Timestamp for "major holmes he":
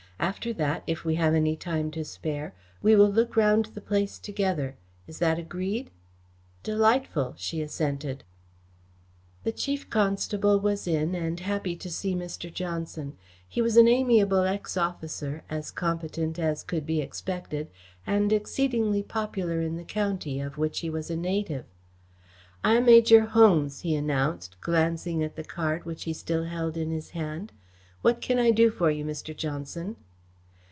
22.85-23.95